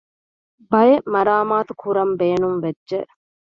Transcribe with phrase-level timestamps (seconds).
[0.71, 2.99] ބައެއް މަރާމާތުކުރަން ބޭނުންވެއްޖެ